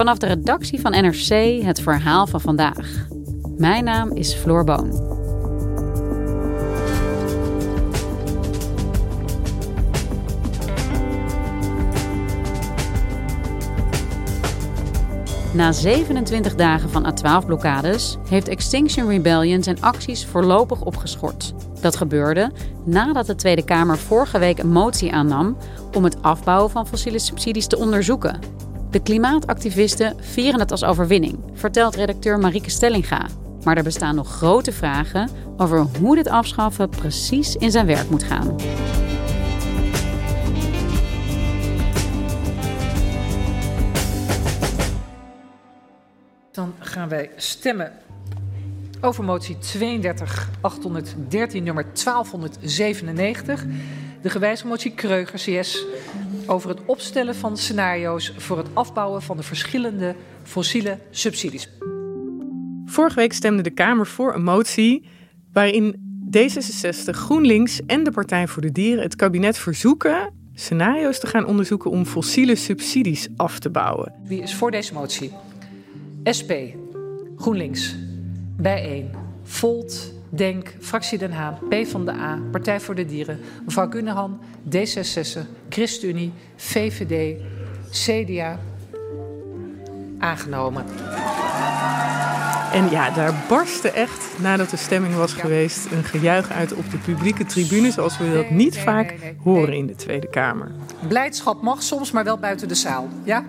[0.00, 3.06] Vanaf de redactie van NRC het verhaal van vandaag.
[3.56, 4.88] Mijn naam is Floor Boon.
[15.54, 21.54] Na 27 dagen van A12-blokkades heeft Extinction Rebellion zijn acties voorlopig opgeschort.
[21.80, 22.50] Dat gebeurde
[22.84, 25.56] nadat de Tweede Kamer vorige week een motie aannam
[25.96, 28.60] om het afbouwen van fossiele subsidies te onderzoeken.
[28.90, 33.26] De klimaatactivisten vieren het als overwinning, vertelt redacteur Marieke Stellinga.
[33.64, 38.22] Maar er bestaan nog grote vragen over hoe dit afschaffen precies in zijn werk moet
[38.22, 38.56] gaan.
[46.52, 47.92] Dan gaan wij stemmen
[49.00, 53.64] over motie 32 813 nummer 1297.
[54.22, 55.84] De gewijzigde motie Kreuger CS
[56.46, 61.70] over het opstellen van scenario's voor het afbouwen van de verschillende fossiele subsidies.
[62.84, 65.08] Vorige week stemde de Kamer voor een motie
[65.52, 71.46] waarin D66, GroenLinks en de Partij voor de Dieren het kabinet verzoeken scenario's te gaan
[71.46, 74.12] onderzoeken om fossiele subsidies af te bouwen.
[74.24, 75.32] Wie is voor deze motie?
[76.38, 76.52] SP,
[77.36, 77.96] GroenLinks,
[78.56, 79.10] Bijeen,
[79.42, 84.40] Volt, Denk, Fractie Den Haan, P van de A, Partij voor de Dieren, mevrouw Gunnehan,
[84.76, 87.40] D66, ChristenUnie, VVD,
[87.90, 88.58] CDA.
[90.18, 90.84] Aangenomen.
[92.72, 96.96] En ja, daar barstte echt, nadat de stemming was geweest, een gejuich uit op de
[96.96, 100.70] publieke tribune, zoals we dat niet vaak horen in de Tweede Kamer.
[101.08, 103.08] Blijdschap mag soms, maar wel buiten de zaal.
[103.24, 103.44] Ja?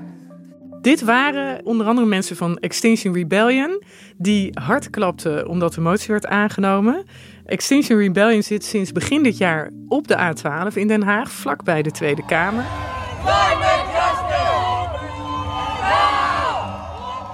[0.81, 3.83] Dit waren onder andere mensen van Extinction Rebellion,
[4.17, 7.05] die hard klapten omdat de motie werd aangenomen.
[7.45, 11.91] Extinction Rebellion zit sinds begin dit jaar op de A12 in Den Haag, vlakbij de
[11.91, 12.63] Tweede Kamer.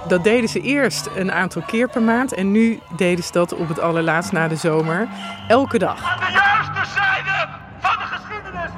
[0.07, 3.67] Dat deden ze eerst een aantal keer per maand en nu deden ze dat op
[3.67, 5.07] het allerlaatst na de zomer
[5.47, 6.03] elke dag.
[6.03, 7.47] Aan de juiste zijde
[7.79, 8.71] van de geschiedenis.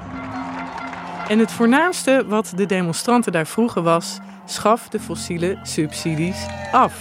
[1.27, 4.19] En het voornaamste wat de demonstranten daar vroegen was:
[4.51, 6.37] schaf de fossiele subsidies
[6.71, 6.93] af.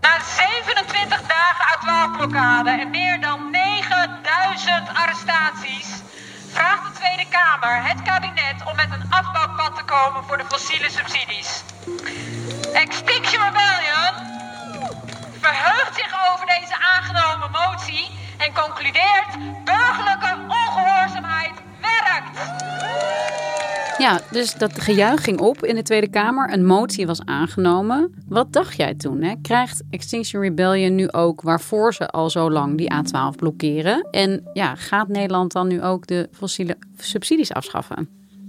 [0.00, 6.02] Na 27 dagen A12-blokkade en meer dan 9000 arrestaties
[6.52, 10.90] vraagt de Tweede Kamer het kabinet om met een afbouwpad te komen voor de fossiele
[10.90, 11.62] subsidies.
[12.72, 14.14] Extinction Rebellion
[15.40, 19.30] verheugt zich over deze aangenomen motie en concludeert
[19.64, 20.13] burgerlijke
[24.04, 26.52] Ja, dus dat gejuich ging op in de Tweede Kamer.
[26.52, 28.14] Een motie was aangenomen.
[28.28, 29.22] Wat dacht jij toen?
[29.22, 29.34] Hè?
[29.42, 34.08] Krijgt Extinction Rebellion nu ook waarvoor ze al zo lang die A12 blokkeren?
[34.10, 38.08] En ja, gaat Nederland dan nu ook de fossiele subsidies afschaffen?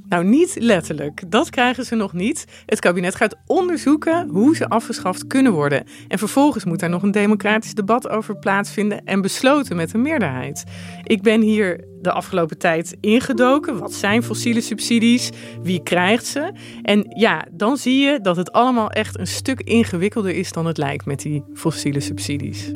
[0.10, 1.32] Nou, niet letterlijk.
[1.32, 2.46] Dat krijgen ze nog niet.
[2.66, 5.84] Het kabinet gaat onderzoeken hoe ze afgeschaft kunnen worden.
[6.08, 10.64] En vervolgens moet daar nog een democratisch debat over plaatsvinden en besloten met een meerderheid.
[11.04, 13.80] Ik ben hier de afgelopen tijd ingedoken.
[13.80, 15.30] Wat zijn fossiele subsidies?
[15.62, 16.54] Wie krijgt ze?
[16.82, 20.78] En ja, dan zie je dat het allemaal echt een stuk ingewikkelder is dan het
[20.78, 22.72] lijkt met die fossiele subsidies.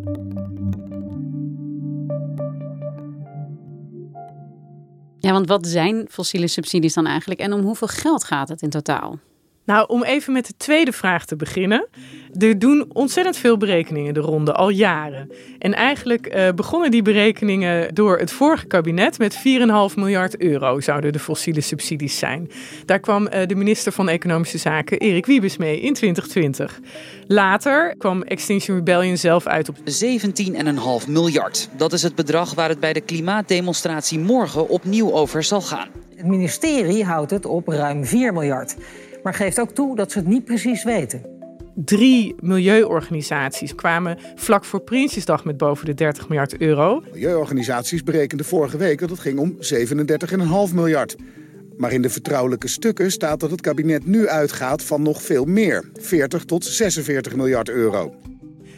[5.19, 8.69] Ja, want wat zijn fossiele subsidies dan eigenlijk en om hoeveel geld gaat het in
[8.69, 9.19] totaal?
[9.69, 11.88] Nou, om even met de tweede vraag te beginnen.
[12.39, 15.31] Er doen ontzettend veel berekeningen de ronde, al jaren.
[15.60, 19.42] En eigenlijk uh, begonnen die berekeningen door het vorige kabinet met 4,5
[19.95, 22.51] miljard euro zouden de fossiele subsidies zijn.
[22.86, 26.80] Daar kwam uh, de minister van Economische Zaken, Erik Wiebes, mee in 2020.
[27.27, 31.69] Later kwam Extinction Rebellion zelf uit op 17,5 miljard.
[31.77, 35.88] Dat is het bedrag waar het bij de klimaatdemonstratie morgen opnieuw over zal gaan.
[36.15, 38.75] Het ministerie houdt het op ruim 4 miljard
[39.24, 41.38] maar geeft ook toe dat ze het niet precies weten.
[41.86, 47.04] Drie milieuorganisaties kwamen vlak voor Prinsjesdag met boven de 30 miljard euro.
[47.12, 49.57] Milieuorganisaties berekenden vorige week dat het ging om
[50.69, 51.16] 37,5 miljard.
[51.77, 55.89] Maar in de vertrouwelijke stukken staat dat het kabinet nu uitgaat van nog veel meer.
[55.94, 58.13] 40 tot 46 miljard euro.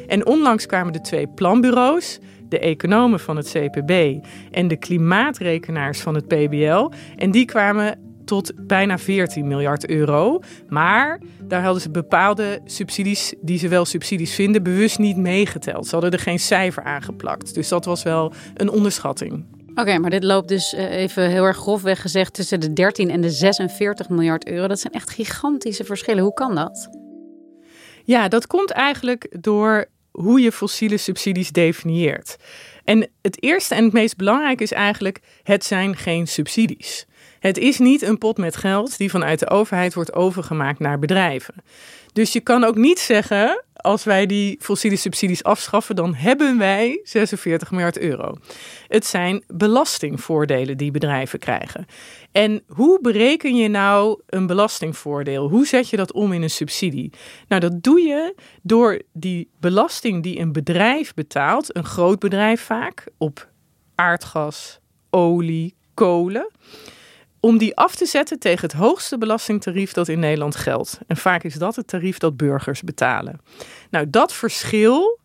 [0.08, 6.16] En onlangs kwamen de twee planbureaus, de economen van het CPB en de klimaatrekenaars van
[6.16, 6.92] het PBL.
[7.18, 10.40] En die kwamen tot bijna 14 miljard euro.
[10.70, 15.88] Maar daar hadden ze bepaalde subsidies, die ze wel subsidies vinden, bewust niet meegeteld.
[15.88, 17.54] Ze hadden er geen cijfer aan geplakt.
[17.54, 19.46] Dus dat was wel een onderschatting.
[19.76, 23.22] Oké, maar dit loopt dus eh, even heel erg grofweg gezegd tussen de 13 en
[23.22, 24.68] de 46 miljard euro.
[24.68, 26.24] Dat zijn echt gigantische verschillen.
[26.24, 26.90] Hoe kan dat?
[28.04, 32.36] Ja, dat komt eigenlijk door hoe je fossiele subsidies definieert.
[32.84, 37.06] En het eerste en het meest belangrijke is eigenlijk: het zijn geen subsidies.
[37.42, 41.54] Het is niet een pot met geld die vanuit de overheid wordt overgemaakt naar bedrijven.
[42.14, 47.00] Dus je kan ook niet zeggen, als wij die fossiele subsidies afschaffen, dan hebben wij
[47.04, 48.38] 46 miljard euro.
[48.88, 51.86] Het zijn belastingvoordelen die bedrijven krijgen.
[52.32, 55.50] En hoe bereken je nou een belastingvoordeel?
[55.50, 57.12] Hoe zet je dat om in een subsidie?
[57.48, 63.08] Nou, dat doe je door die belasting die een bedrijf betaalt, een groot bedrijf vaak,
[63.18, 63.50] op
[63.96, 64.80] aardgas,
[65.10, 66.50] olie, kolen
[67.42, 71.00] om die af te zetten tegen het hoogste belastingtarief dat in Nederland geldt.
[71.08, 73.42] En vaak is dat het tarief dat burgers betalen.
[73.90, 75.20] Nou, dat verschil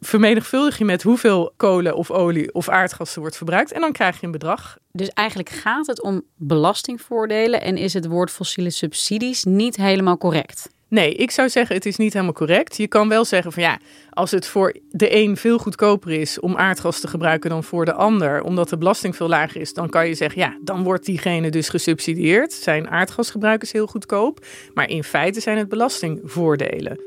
[0.00, 4.20] vermenigvuldig je met hoeveel kolen of olie of aardgas er wordt verbruikt en dan krijg
[4.20, 4.78] je een bedrag.
[4.92, 10.68] Dus eigenlijk gaat het om belastingvoordelen en is het woord fossiele subsidies niet helemaal correct?
[10.90, 12.76] Nee, ik zou zeggen het is niet helemaal correct.
[12.76, 13.78] Je kan wel zeggen van ja,
[14.10, 17.92] als het voor de een veel goedkoper is om aardgas te gebruiken dan voor de
[17.92, 21.50] ander, omdat de belasting veel lager is, dan kan je zeggen ja, dan wordt diegene
[21.50, 22.52] dus gesubsidieerd.
[22.52, 27.06] Zijn aardgasgebruikers heel goedkoop, maar in feite zijn het belastingvoordelen.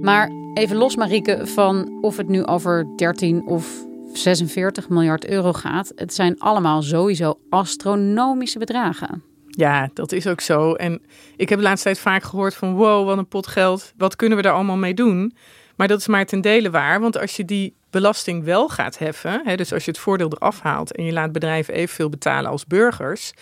[0.00, 3.86] Maar even los, Marieke, van of het nu over 13 of
[4.16, 5.92] 46 miljard euro gaat.
[5.94, 9.22] Het zijn allemaal sowieso astronomische bedragen.
[9.46, 10.74] Ja, dat is ook zo.
[10.74, 11.02] En
[11.36, 13.92] ik heb de laatste tijd vaak gehoord van wow, wat een pot geld.
[13.96, 15.36] Wat kunnen we daar allemaal mee doen?
[15.76, 17.00] Maar dat is maar ten dele waar.
[17.00, 20.60] Want als je die belasting wel gaat heffen, hè, dus als je het voordeel eraf
[20.60, 23.32] haalt en je laat bedrijven evenveel betalen als burgers,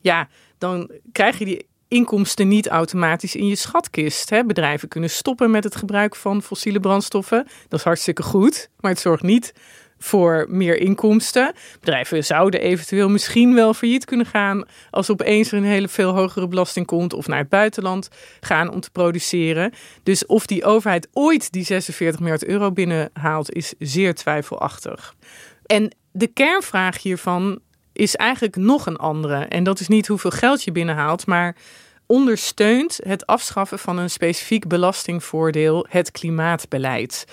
[0.00, 4.30] ja, dan krijg je die inkomsten niet automatisch in je schatkist.
[4.30, 4.44] Hè.
[4.44, 7.46] Bedrijven kunnen stoppen met het gebruik van fossiele brandstoffen.
[7.68, 9.52] Dat is hartstikke goed, maar het zorgt niet
[10.02, 11.52] voor meer inkomsten.
[11.80, 16.48] Bedrijven zouden eventueel misschien wel failliet kunnen gaan als opeens er een hele veel hogere
[16.48, 18.08] belasting komt of naar het buitenland
[18.40, 19.72] gaan om te produceren.
[20.02, 25.14] Dus of die overheid ooit die 46 miljard euro binnenhaalt is zeer twijfelachtig.
[25.66, 27.60] En de kernvraag hiervan
[27.92, 29.44] is eigenlijk nog een andere.
[29.44, 31.56] En dat is niet hoeveel geld je binnenhaalt, maar
[32.06, 37.24] ondersteunt het afschaffen van een specifiek belastingvoordeel het klimaatbeleid.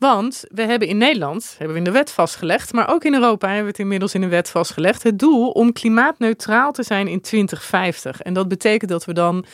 [0.00, 3.46] Want we hebben in Nederland, hebben we in de wet vastgelegd, maar ook in Europa
[3.46, 7.20] hebben we het inmiddels in de wet vastgelegd, het doel om klimaatneutraal te zijn in
[7.20, 8.20] 2050.
[8.20, 9.44] En dat betekent dat we dan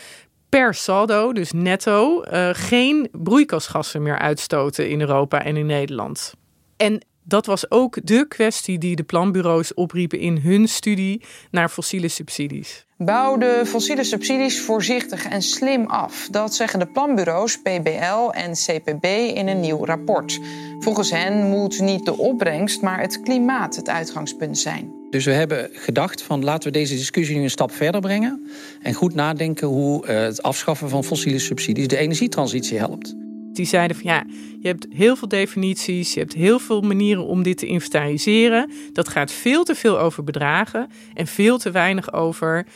[0.48, 6.34] per saldo, dus netto, uh, geen broeikasgassen meer uitstoten in Europa en in Nederland.
[6.76, 12.08] En dat was ook de kwestie die de planbureaus opriepen in hun studie naar fossiele
[12.08, 12.84] subsidies.
[12.98, 16.28] Bouw de fossiele subsidies voorzichtig en slim af.
[16.30, 20.40] Dat zeggen de planbureaus PBL en CPB in een nieuw rapport.
[20.78, 24.94] Volgens hen moet niet de opbrengst, maar het klimaat het uitgangspunt zijn.
[25.10, 28.46] Dus we hebben gedacht van laten we deze discussie nu een stap verder brengen
[28.82, 33.25] en goed nadenken hoe eh, het afschaffen van fossiele subsidies de energietransitie helpt
[33.56, 34.24] die zeiden van ja,
[34.60, 38.70] je hebt heel veel definities, je hebt heel veel manieren om dit te inventariseren.
[38.92, 42.66] Dat gaat veel te veel over bedragen en veel te weinig over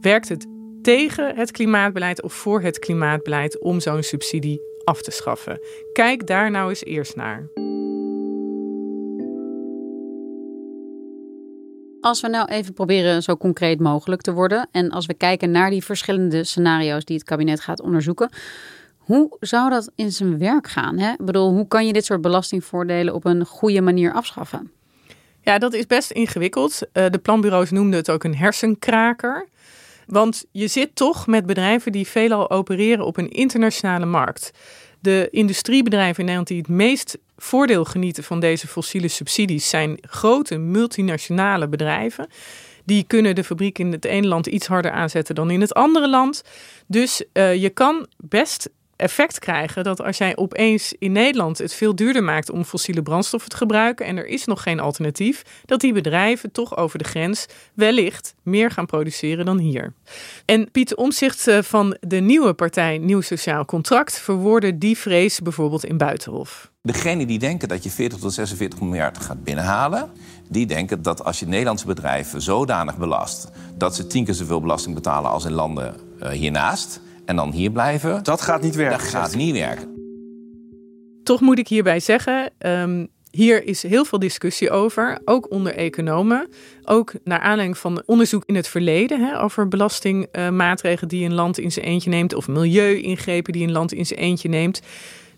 [0.00, 0.46] werkt het
[0.82, 5.60] tegen het klimaatbeleid of voor het klimaatbeleid om zo'n subsidie af te schaffen.
[5.92, 7.50] Kijk daar nou eens eerst naar.
[12.00, 15.70] Als we nou even proberen zo concreet mogelijk te worden en als we kijken naar
[15.70, 18.30] die verschillende scenario's die het kabinet gaat onderzoeken,
[19.08, 20.98] hoe zou dat in zijn werk gaan?
[20.98, 21.10] Hè?
[21.12, 24.70] Ik bedoel, hoe kan je dit soort belastingvoordelen op een goede manier afschaffen?
[25.42, 26.80] Ja, dat is best ingewikkeld.
[26.92, 29.46] Uh, de planbureaus noemden het ook een hersenkraker.
[30.06, 34.50] Want je zit toch met bedrijven die veelal opereren op een internationale markt.
[35.00, 40.56] De industriebedrijven in Nederland die het meest voordeel genieten van deze fossiele subsidies zijn grote
[40.56, 42.28] multinationale bedrijven.
[42.84, 46.08] Die kunnen de fabriek in het ene land iets harder aanzetten dan in het andere
[46.08, 46.42] land.
[46.86, 51.94] Dus uh, je kan best effect krijgen dat als jij opeens in Nederland het veel
[51.94, 55.92] duurder maakt om fossiele brandstoffen te gebruiken en er is nog geen alternatief, dat die
[55.92, 59.92] bedrijven toch over de grens wellicht meer gaan produceren dan hier.
[60.44, 65.84] En Pieter Omzicht eh, van de nieuwe partij Nieuw Sociaal Contract verwoordde die vrees bijvoorbeeld
[65.84, 66.70] in Buitenhof.
[66.82, 70.10] Degenen die denken dat je 40 tot 46 miljard gaat binnenhalen,
[70.48, 74.94] die denken dat als je Nederlandse bedrijven zodanig belast dat ze tien keer zoveel belasting
[74.94, 78.24] betalen als in landen uh, hiernaast, en dan hier blijven.
[78.24, 78.98] Dat gaat niet werken.
[78.98, 79.96] Dat gaat niet werken.
[81.22, 86.48] Toch moet ik hierbij zeggen, um, hier is heel veel discussie over, ook onder economen.
[86.84, 91.72] Ook naar aanleiding van onderzoek in het verleden hè, over belastingmaatregelen die een land in
[91.72, 94.80] zijn eentje neemt, of milieu-ingrepen die een land in zijn eentje neemt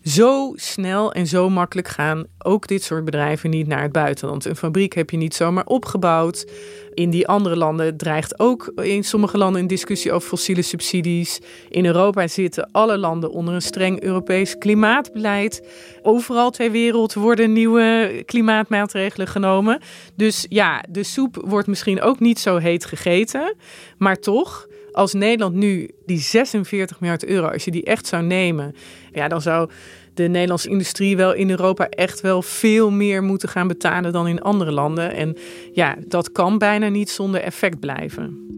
[0.03, 4.45] zo snel en zo makkelijk gaan ook dit soort bedrijven niet naar het buitenland.
[4.45, 6.45] Een fabriek heb je niet zomaar opgebouwd.
[6.93, 11.39] In die andere landen dreigt ook in sommige landen een discussie over fossiele subsidies.
[11.69, 15.67] In Europa zitten alle landen onder een streng Europees klimaatbeleid.
[16.01, 19.79] Overal ter wereld worden nieuwe klimaatmaatregelen genomen.
[20.15, 23.55] Dus ja, de soep wordt misschien ook niet zo heet gegeten.
[23.97, 28.75] Maar toch, als Nederland nu die 46 miljard euro, als je die echt zou nemen,
[29.11, 29.69] ja, dan zou
[30.13, 34.41] de Nederlandse industrie wel in Europa echt wel veel meer moeten gaan betalen dan in
[34.41, 35.13] andere landen.
[35.13, 35.37] En
[35.73, 38.49] ja, dat kan bijna niet zonder effect blijven.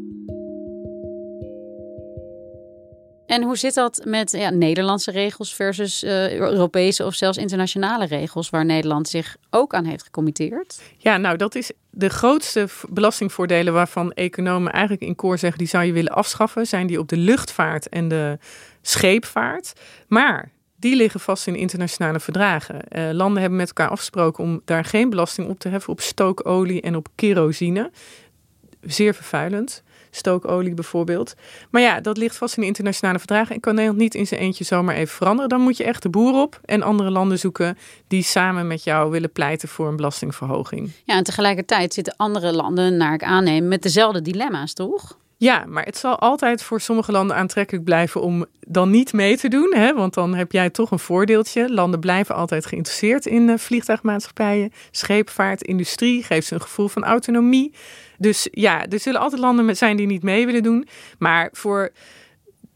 [3.25, 8.49] En hoe zit dat met ja, Nederlandse regels versus uh, Europese of zelfs internationale regels
[8.49, 10.81] waar Nederland zich ook aan heeft gecommitteerd?
[10.97, 15.83] Ja, nou dat is de grootste belastingvoordelen waarvan economen eigenlijk in koor zeggen die zou
[15.83, 18.37] je willen afschaffen, zijn die op de luchtvaart en de
[18.81, 19.73] scheepvaart.
[20.07, 22.79] Maar die liggen vast in internationale verdragen.
[22.89, 26.81] Uh, landen hebben met elkaar afgesproken om daar geen belasting op te heffen op stookolie
[26.81, 27.91] en op kerosine.
[28.81, 29.83] Zeer vervuilend
[30.15, 31.35] stookolie bijvoorbeeld.
[31.69, 34.39] Maar ja, dat ligt vast in de internationale verdragen en kan Nederland niet in zijn
[34.39, 35.49] eentje zomaar even veranderen.
[35.49, 37.77] Dan moet je echt de boer op en andere landen zoeken
[38.07, 40.91] die samen met jou willen pleiten voor een belastingverhoging.
[41.03, 45.17] Ja, en tegelijkertijd zitten andere landen, naar ik aanneem, met dezelfde dilemma's, toch?
[45.37, 49.47] Ja, maar het zal altijd voor sommige landen aantrekkelijk blijven om dan niet mee te
[49.47, 49.73] doen.
[49.75, 49.93] Hè?
[49.93, 51.73] Want dan heb jij toch een voordeeltje.
[51.73, 56.23] Landen blijven altijd geïnteresseerd in uh, vliegtuigmaatschappijen, scheepvaart, industrie.
[56.23, 57.73] Geeft ze een gevoel van autonomie.
[58.17, 60.87] Dus ja, er zullen altijd landen zijn die niet mee willen doen.
[61.17, 61.91] Maar voor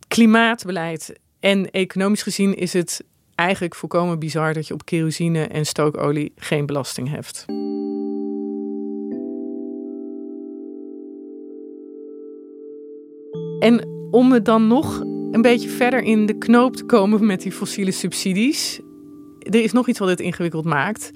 [0.08, 3.04] klimaatbeleid en economisch gezien is het
[3.36, 7.46] eigenlijk volkomen bizar dat je op kerosine en stookolie geen belasting heft.
[13.60, 15.00] En om het dan nog
[15.32, 18.80] een beetje verder in de knoop te komen met die fossiele subsidies.
[19.40, 21.12] Er is nog iets wat het ingewikkeld maakt.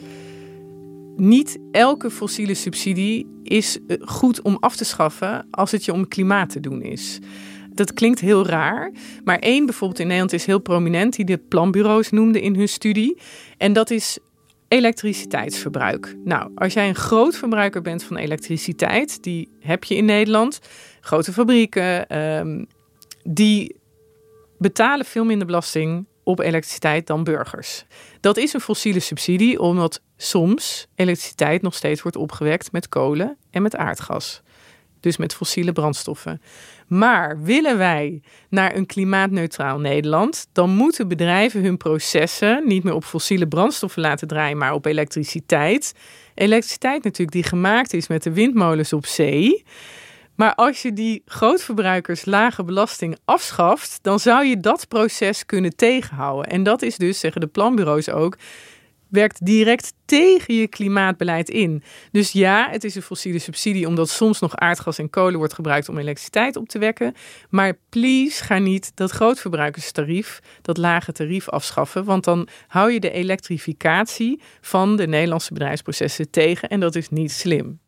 [1.15, 6.07] Niet elke fossiele subsidie is eh, goed om af te schaffen als het je om
[6.07, 7.19] klimaat te doen is.
[7.73, 8.91] Dat klinkt heel raar,
[9.23, 13.17] maar één bijvoorbeeld in Nederland is heel prominent, die de planbureaus noemde in hun studie.
[13.57, 14.19] En dat is
[14.71, 16.15] elektriciteitsverbruik.
[16.23, 20.59] Nou, als jij een groot verbruiker bent van elektriciteit, die heb je in Nederland,
[21.01, 22.63] grote fabrieken, ehm,
[23.23, 23.75] die
[24.57, 27.85] betalen veel minder belasting op elektriciteit dan burgers.
[28.19, 33.61] Dat is een fossiele subsidie, omdat soms elektriciteit nog steeds wordt opgewekt met kolen en
[33.61, 34.41] met aardgas.
[35.01, 36.41] Dus met fossiele brandstoffen.
[36.87, 43.03] Maar willen wij naar een klimaatneutraal Nederland, dan moeten bedrijven hun processen niet meer op
[43.03, 45.93] fossiele brandstoffen laten draaien, maar op elektriciteit.
[46.35, 49.63] Elektriciteit natuurlijk die gemaakt is met de windmolens op zee.
[50.35, 56.51] Maar als je die grootverbruikers lage belasting afschaft, dan zou je dat proces kunnen tegenhouden.
[56.51, 58.37] En dat is dus, zeggen de planbureaus ook,
[59.11, 61.83] werkt direct tegen je klimaatbeleid in.
[62.11, 65.89] Dus ja, het is een fossiele subsidie omdat soms nog aardgas en kolen wordt gebruikt
[65.89, 67.13] om elektriciteit op te wekken.
[67.49, 73.11] Maar please ga niet dat grootverbruikerstarief, dat lage tarief afschaffen, want dan hou je de
[73.11, 77.79] elektrificatie van de Nederlandse bedrijfsprocessen tegen en dat is niet slim.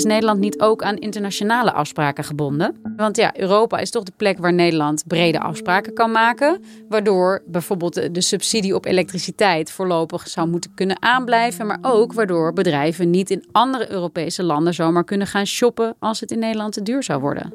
[0.00, 2.76] Is Nederland niet ook aan internationale afspraken gebonden?
[2.96, 6.60] Want ja, Europa is toch de plek waar Nederland brede afspraken kan maken.
[6.88, 11.66] Waardoor bijvoorbeeld de subsidie op elektriciteit voorlopig zou moeten kunnen aanblijven.
[11.66, 16.30] Maar ook waardoor bedrijven niet in andere Europese landen zomaar kunnen gaan shoppen als het
[16.30, 17.54] in Nederland te duur zou worden.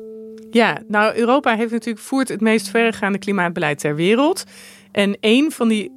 [0.50, 4.44] Ja, nou Europa heeft natuurlijk voert het meest verregaande klimaatbeleid ter wereld.
[4.92, 5.92] En een van die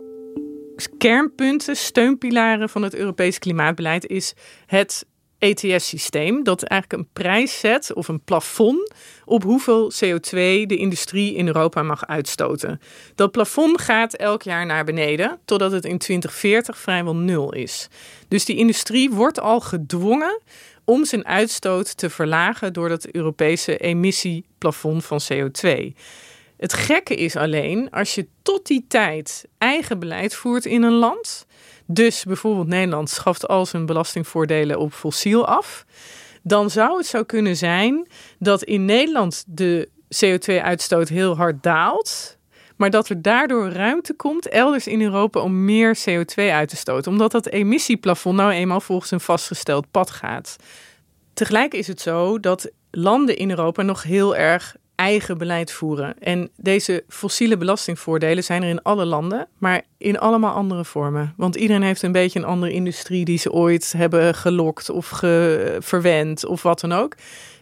[0.99, 4.35] kernpunten, steunpilaren van het Europees klimaatbeleid is
[4.67, 5.07] het
[5.39, 6.45] ETS-systeem.
[6.45, 8.93] Dat eigenlijk een prijs zet of een plafond
[9.25, 10.31] op hoeveel CO2
[10.67, 12.81] de industrie in Europa mag uitstoten.
[13.15, 17.89] Dat plafond gaat elk jaar naar beneden, totdat het in 2040 vrijwel nul is.
[18.29, 20.41] Dus die industrie wordt al gedwongen
[20.85, 25.93] om zijn uitstoot te verlagen door dat Europese emissieplafond van CO2.
[26.57, 31.47] Het gekke is alleen, als je tot die tijd eigen beleid voert in een land,
[31.91, 35.85] dus bijvoorbeeld Nederland schaft al zijn belastingvoordelen op fossiel af,
[36.43, 39.89] dan zou het zo kunnen zijn dat in Nederland de
[40.25, 42.39] CO2-uitstoot heel hard daalt,
[42.77, 47.13] maar dat er daardoor ruimte komt elders in Europa om meer CO2 uit te stoten,
[47.13, 50.57] omdat dat emissieplafond nou eenmaal volgens een vastgesteld pad gaat.
[51.35, 56.19] Tegelijk is het zo dat landen in Europa nog heel erg eigen beleid voeren.
[56.19, 61.35] En deze fossiele belastingvoordelen zijn er in alle landen, maar in allemaal andere vormen.
[61.37, 65.77] Want iedereen heeft een beetje een andere industrie die ze ooit hebben gelokt of ge
[65.81, 67.15] verwend of wat dan ook.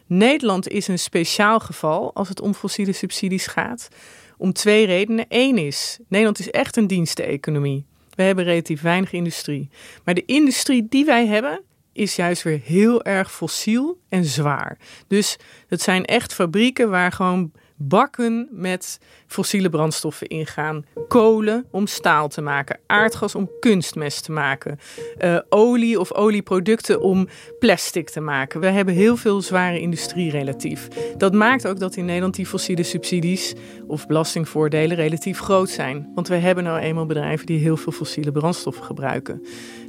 [0.06, 3.88] Nederland is een speciaal geval als het om fossiele subsidies gaat.
[4.36, 5.24] Om twee redenen.
[5.28, 7.84] Eén is, Nederland is echt een diensteconomie.
[8.14, 9.68] We hebben relatief weinig industrie.
[10.04, 11.60] Maar de industrie die wij hebben,
[11.96, 14.78] is juist weer heel erg fossiel en zwaar.
[15.08, 15.36] Dus
[15.68, 20.84] het zijn echt fabrieken waar gewoon bakken met fossiele brandstoffen ingaan.
[21.08, 24.78] Kolen om staal te maken, aardgas om kunstmest te maken,
[25.18, 28.60] uh, olie of olieproducten om plastic te maken.
[28.60, 30.88] We hebben heel veel zware industrie relatief.
[31.16, 33.54] Dat maakt ook dat in Nederland die fossiele subsidies
[33.86, 36.10] of belastingvoordelen relatief groot zijn.
[36.14, 39.46] Want we hebben nou eenmaal bedrijven die heel veel fossiele brandstoffen gebruiken.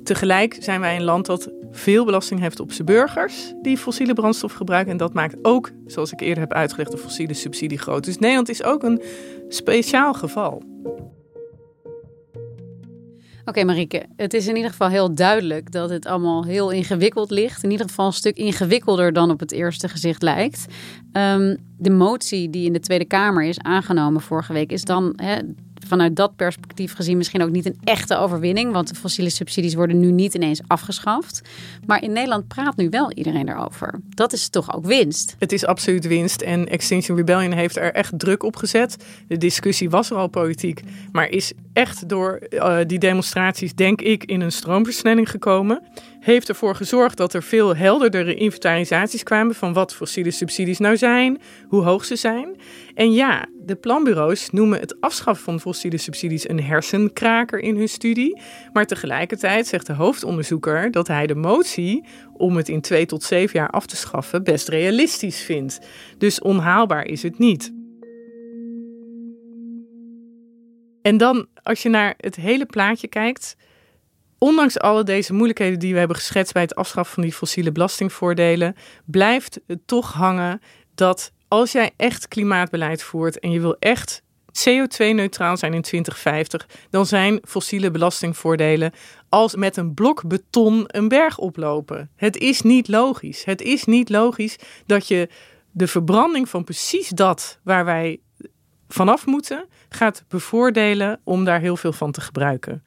[0.07, 4.53] Tegelijk zijn wij een land dat veel belasting heeft op zijn burgers die fossiele brandstof
[4.53, 4.91] gebruiken.
[4.91, 8.03] En dat maakt ook, zoals ik eerder heb uitgelegd, de fossiele subsidie groot.
[8.03, 9.01] Dus Nederland is ook een
[9.47, 10.63] speciaal geval.
[13.45, 17.63] Oké, Marieke, het is in ieder geval heel duidelijk dat het allemaal heel ingewikkeld ligt.
[17.63, 20.65] In ieder geval een stuk ingewikkelder dan op het eerste gezicht lijkt.
[21.11, 25.19] Ehm, de motie die in de Tweede Kamer is aangenomen vorige week is dan
[25.87, 28.71] vanuit dat perspectief gezien misschien ook niet een echte overwinning.
[28.71, 31.41] Want de fossiele subsidies worden nu niet ineens afgeschaft.
[31.85, 33.99] Maar in Nederland praat nu wel iedereen erover.
[34.09, 35.35] Dat is toch ook winst?
[35.39, 36.41] Het is absoluut winst.
[36.41, 38.97] En Extinction Rebellion heeft er echt druk op gezet.
[39.27, 40.81] De discussie was er al politiek.
[41.11, 45.81] Maar is echt door uh, die demonstraties, denk ik, in een stroomversnelling gekomen
[46.19, 51.39] heeft ervoor gezorgd dat er veel helderdere inventarisaties kwamen van wat fossiele subsidies nou zijn,
[51.67, 52.55] hoe hoog ze zijn.
[52.93, 58.41] En ja, de planbureaus noemen het afschaffen van fossiele subsidies een hersenkraker in hun studie.
[58.73, 63.59] Maar tegelijkertijd zegt de hoofdonderzoeker dat hij de motie om het in twee tot zeven
[63.59, 65.79] jaar af te schaffen best realistisch vindt.
[66.17, 67.76] Dus onhaalbaar is het niet.
[71.07, 73.55] En dan, als je naar het hele plaatje kijkt,
[74.37, 78.75] ondanks alle deze moeilijkheden die we hebben geschetst bij het afschaffen van die fossiele belastingvoordelen,
[79.05, 80.61] blijft het toch hangen
[80.95, 87.05] dat als jij echt klimaatbeleid voert en je wil echt CO2-neutraal zijn in 2050, dan
[87.05, 88.91] zijn fossiele belastingvoordelen
[89.29, 92.09] als met een blok beton een berg oplopen.
[92.15, 93.43] Het is niet logisch.
[93.43, 95.29] Het is niet logisch dat je
[95.71, 98.19] de verbranding van precies dat waar wij
[98.87, 102.83] vanaf moeten, gaat bevoordelen om daar heel veel van te gebruiken.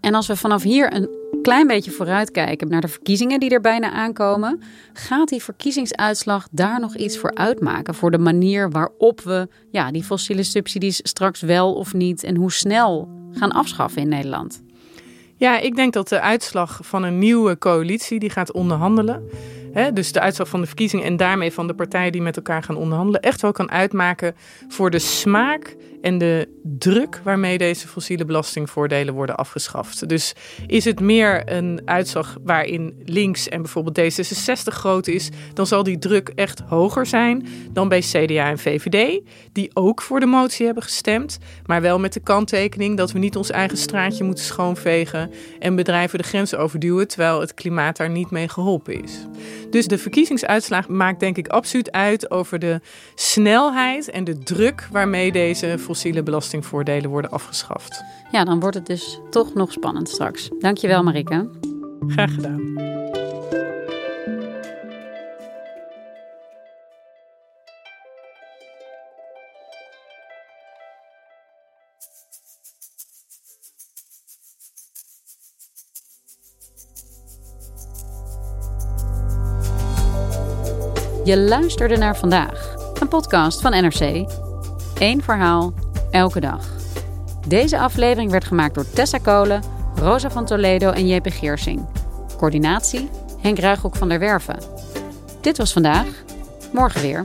[0.00, 1.08] En als we vanaf hier een
[1.42, 6.96] klein beetje vooruitkijken naar de verkiezingen die er bijna aankomen, gaat die verkiezingsuitslag daar nog
[6.96, 7.94] iets voor uitmaken?
[7.94, 12.52] Voor de manier waarop we ja, die fossiele subsidies straks wel of niet en hoe
[12.52, 14.62] snel gaan afschaffen in Nederland?
[15.36, 19.22] Ja, ik denk dat de uitslag van een nieuwe coalitie die gaat onderhandelen.
[19.72, 22.62] Hè, dus de uitslag van de verkiezingen en daarmee van de partijen die met elkaar
[22.62, 24.34] gaan onderhandelen, echt wel kan uitmaken
[24.68, 30.08] voor de smaak en de druk waarmee deze fossiele belastingvoordelen worden afgeschaft.
[30.08, 30.34] Dus
[30.66, 35.98] is het meer een uitslag waarin links en bijvoorbeeld D66 groot is, dan zal die
[35.98, 39.20] druk echt hoger zijn dan bij CDA en VVD,
[39.52, 43.36] die ook voor de motie hebben gestemd, maar wel met de kanttekening dat we niet
[43.36, 48.30] ons eigen straatje moeten schoonvegen en bedrijven de grens overduwen, terwijl het klimaat daar niet
[48.30, 49.26] mee geholpen is.
[49.70, 52.80] Dus de verkiezingsuitslag maakt denk ik absoluut uit over de
[53.14, 58.02] snelheid en de druk waarmee deze fossiele belastingvoordelen worden afgeschaft.
[58.32, 60.48] Ja, dan wordt het dus toch nog spannend straks.
[60.58, 61.48] Dankjewel Marike.
[62.06, 62.97] Graag gedaan.
[81.28, 84.30] Je luisterde naar vandaag, een podcast van NRC.
[84.98, 85.72] Eén verhaal,
[86.10, 86.66] elke dag.
[87.46, 89.62] Deze aflevering werd gemaakt door Tessa Kolen,
[89.94, 91.86] Rosa van Toledo en JP Geersing.
[92.36, 93.08] Coördinatie
[93.40, 94.58] Henk Ruigrok van der Werven.
[95.40, 96.06] Dit was vandaag,
[96.72, 97.24] morgen weer.